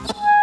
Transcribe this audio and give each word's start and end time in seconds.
you 0.00 0.33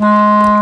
Bye. 0.00 0.53